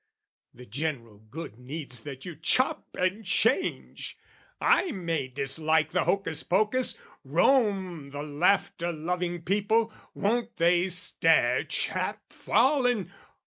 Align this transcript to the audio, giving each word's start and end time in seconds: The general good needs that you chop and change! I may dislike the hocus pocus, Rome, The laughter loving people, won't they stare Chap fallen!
The 0.55 0.65
general 0.65 1.19
good 1.19 1.59
needs 1.59 1.99
that 1.99 2.25
you 2.25 2.35
chop 2.35 2.87
and 2.97 3.23
change! 3.23 4.17
I 4.59 4.91
may 4.91 5.27
dislike 5.27 5.91
the 5.91 6.05
hocus 6.05 6.41
pocus, 6.41 6.97
Rome, 7.23 8.09
The 8.09 8.23
laughter 8.23 8.91
loving 8.91 9.43
people, 9.43 9.93
won't 10.15 10.57
they 10.57 10.87
stare 10.87 11.65
Chap 11.65 12.19
fallen! 12.33 13.11